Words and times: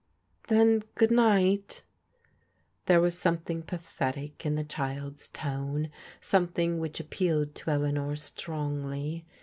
"Then• 0.47 0.79
good 0.95 1.11
night'" 1.11 1.83
There 2.87 2.99
was 2.99 3.15
somediing 3.15 3.67
pathetic 3.67 4.43
in 4.47 4.55
the 4.55 4.63
child's 4.63 5.27
tone, 5.27 5.91
some 6.19 6.47
thing 6.47 6.79
which 6.79 6.99
appealed 6.99 7.53
to 7.53 7.69
Eleanor 7.69 8.15
strongly. 8.15 9.27